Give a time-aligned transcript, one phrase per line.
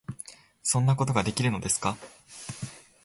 [0.63, 1.95] 「そんなことができるのですか？」